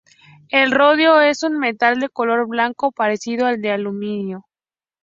[0.49, 4.47] El rodio es un metal de color blanco parecido al del aluminio.